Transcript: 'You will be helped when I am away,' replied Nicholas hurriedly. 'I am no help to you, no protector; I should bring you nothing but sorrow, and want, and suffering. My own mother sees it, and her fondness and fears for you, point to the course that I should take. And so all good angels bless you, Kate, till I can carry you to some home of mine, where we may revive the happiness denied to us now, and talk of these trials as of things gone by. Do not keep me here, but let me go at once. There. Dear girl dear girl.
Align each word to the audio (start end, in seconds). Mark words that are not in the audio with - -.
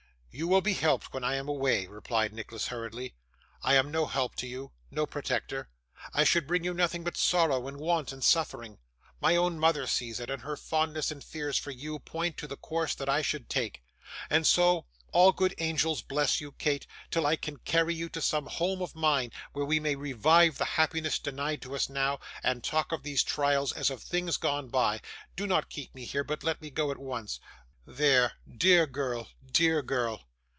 'You 0.33 0.47
will 0.47 0.61
be 0.61 0.75
helped 0.75 1.13
when 1.13 1.25
I 1.25 1.35
am 1.35 1.49
away,' 1.49 1.87
replied 1.87 2.31
Nicholas 2.31 2.67
hurriedly. 2.67 3.15
'I 3.63 3.75
am 3.75 3.91
no 3.91 4.05
help 4.05 4.33
to 4.37 4.47
you, 4.47 4.71
no 4.89 5.05
protector; 5.05 5.69
I 6.13 6.23
should 6.23 6.47
bring 6.47 6.63
you 6.63 6.73
nothing 6.73 7.03
but 7.03 7.17
sorrow, 7.17 7.67
and 7.67 7.75
want, 7.75 8.13
and 8.13 8.23
suffering. 8.23 8.77
My 9.19 9.35
own 9.35 9.59
mother 9.59 9.85
sees 9.87 10.21
it, 10.21 10.29
and 10.29 10.43
her 10.43 10.55
fondness 10.55 11.11
and 11.11 11.21
fears 11.21 11.57
for 11.57 11.71
you, 11.71 11.99
point 11.99 12.37
to 12.37 12.47
the 12.47 12.55
course 12.55 12.95
that 12.95 13.09
I 13.09 13.21
should 13.21 13.49
take. 13.49 13.83
And 14.29 14.47
so 14.47 14.85
all 15.11 15.33
good 15.33 15.53
angels 15.57 16.01
bless 16.01 16.39
you, 16.39 16.53
Kate, 16.53 16.87
till 17.09 17.25
I 17.27 17.35
can 17.35 17.57
carry 17.57 17.93
you 17.93 18.07
to 18.07 18.21
some 18.21 18.45
home 18.45 18.81
of 18.81 18.95
mine, 18.95 19.33
where 19.51 19.65
we 19.65 19.81
may 19.81 19.95
revive 19.97 20.57
the 20.57 20.63
happiness 20.63 21.19
denied 21.19 21.61
to 21.63 21.75
us 21.75 21.89
now, 21.89 22.21
and 22.41 22.63
talk 22.63 22.93
of 22.93 23.03
these 23.03 23.21
trials 23.21 23.73
as 23.73 23.89
of 23.89 24.01
things 24.01 24.37
gone 24.37 24.69
by. 24.69 25.01
Do 25.35 25.45
not 25.45 25.69
keep 25.69 25.93
me 25.93 26.05
here, 26.05 26.23
but 26.23 26.41
let 26.41 26.61
me 26.61 26.69
go 26.69 26.89
at 26.89 26.97
once. 26.97 27.41
There. 27.83 28.33
Dear 28.57 28.85
girl 28.85 29.27
dear 29.51 29.81
girl. 29.81 30.23